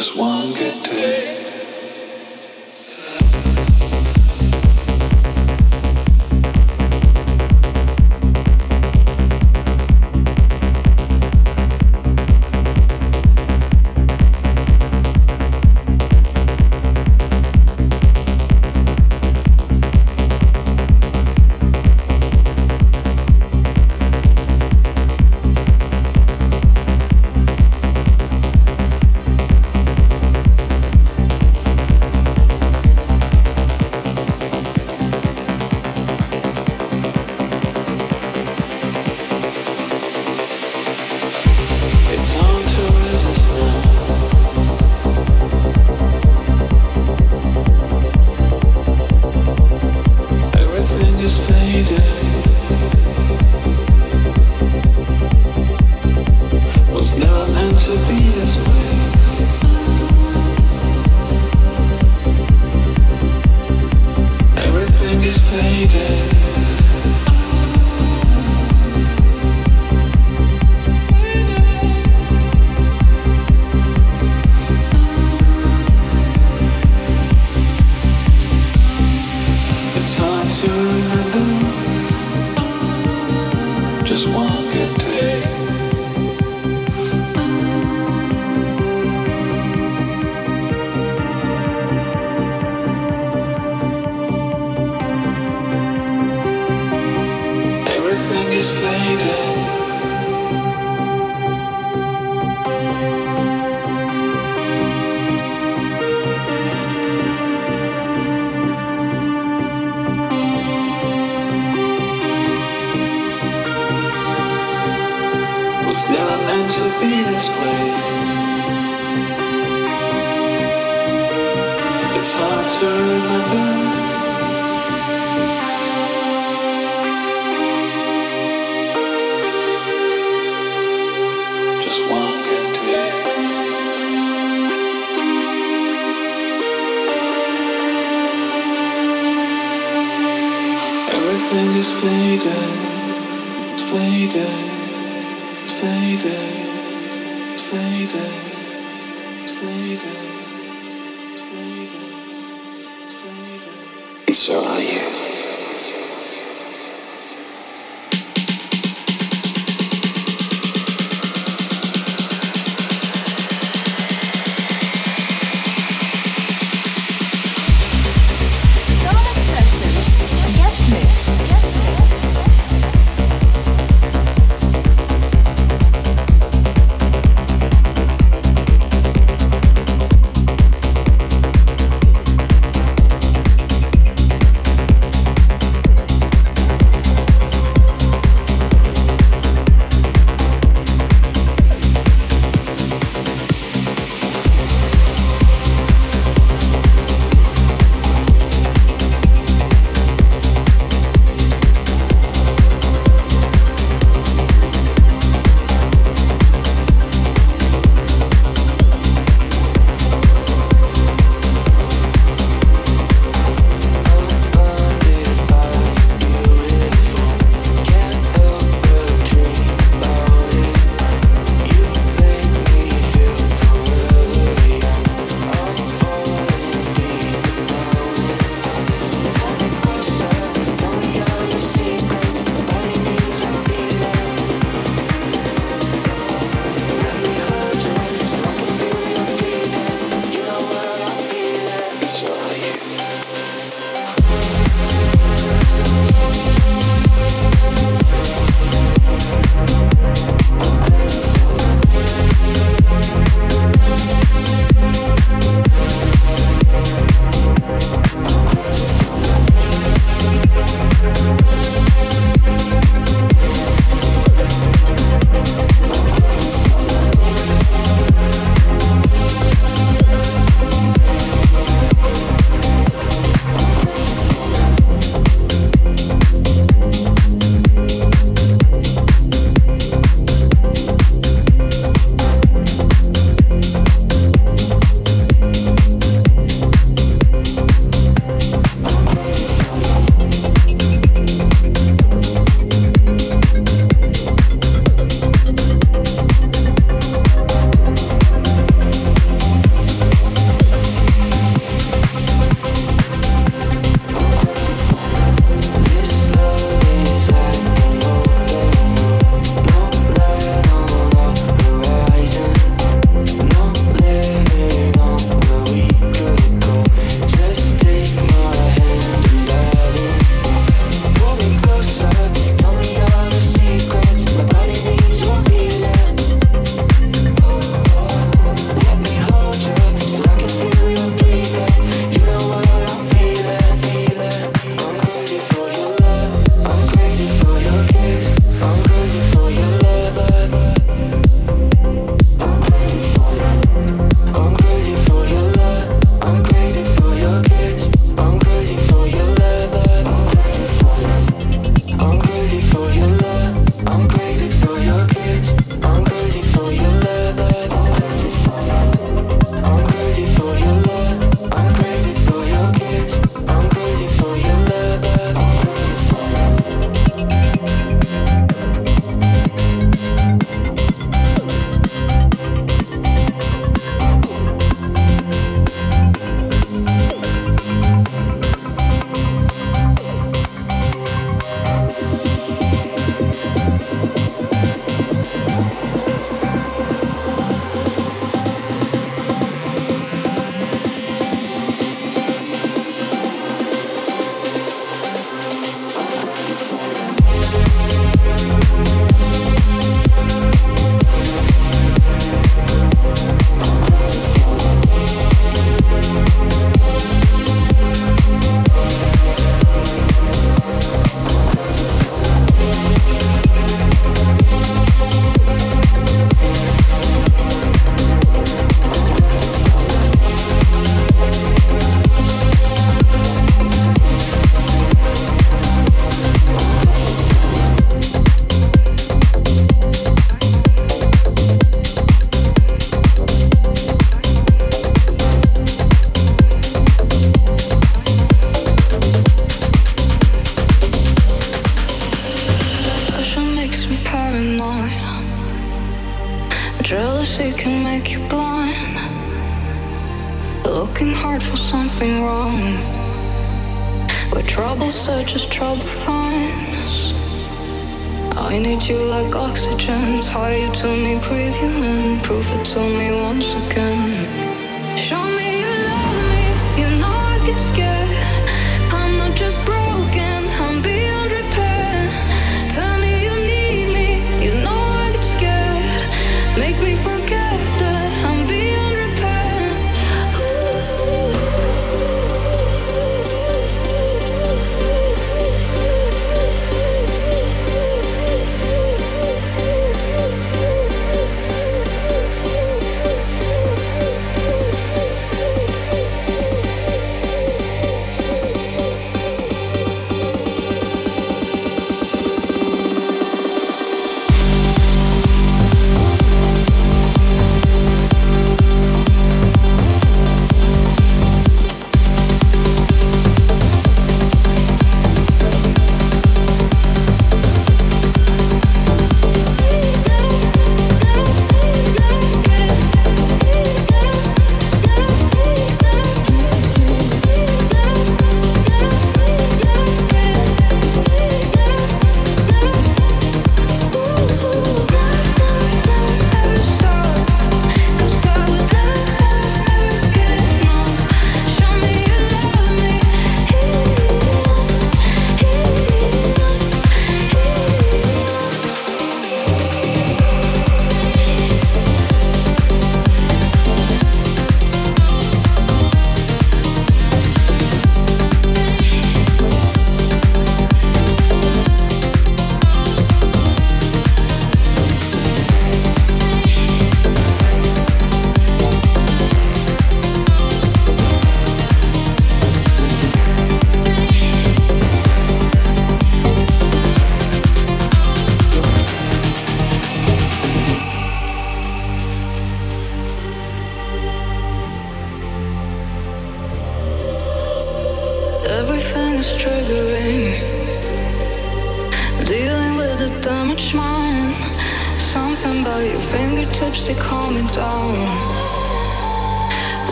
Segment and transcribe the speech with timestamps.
[0.00, 1.29] Just one good day.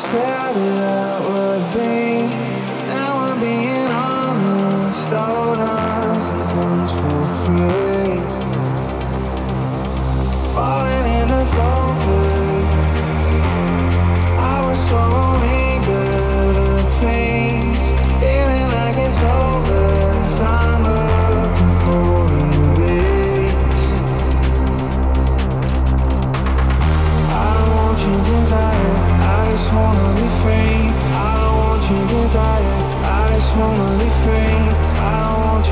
[0.00, 2.19] said it would be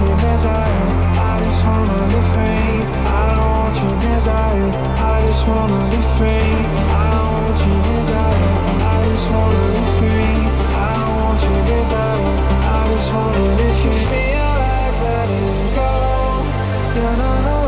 [0.01, 0.89] your desire,
[1.19, 2.75] I just wanna be free.
[3.19, 4.71] I don't want your desire,
[5.11, 6.55] I just wanna be free.
[7.03, 8.53] I don't want your desire,
[8.93, 10.39] I just wanna be free.
[10.87, 12.35] I don't want your desire,
[12.77, 15.93] I just wanna if you feel like letting go,
[16.97, 17.68] you're not alone.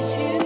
[0.00, 0.39] always you.